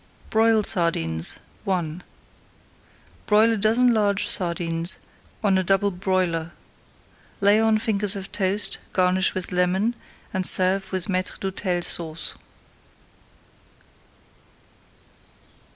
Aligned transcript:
BROILED 0.31 0.65
SARDINES 0.65 1.37
I 1.67 1.99
Broil 3.27 3.51
a 3.51 3.57
dozen 3.57 3.93
large 3.93 4.27
sardines 4.27 4.97
on 5.43 5.59
a 5.59 5.63
double 5.63 5.91
broiler. 5.91 6.53
Lay 7.39 7.59
on 7.59 7.77
fingers 7.77 8.15
of 8.15 8.31
toast, 8.31 8.79
garnish 8.93 9.35
with 9.35 9.51
lemon, 9.51 9.93
and 10.33 10.43
serve 10.43 10.91
with 10.91 11.05
Maître 11.05 11.37
d'Hôtel 11.39 11.83
Sauce. 11.83 12.33